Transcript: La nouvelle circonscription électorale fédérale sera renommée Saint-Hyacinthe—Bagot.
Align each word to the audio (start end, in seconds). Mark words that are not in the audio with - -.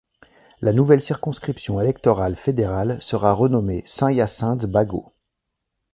La 0.61 0.73
nouvelle 0.73 0.99
circonscription 1.03 1.79
électorale 1.79 2.35
fédérale 2.35 2.97
sera 3.03 3.33
renommée 3.33 3.83
Saint-Hyacinthe—Bagot. 3.85 5.13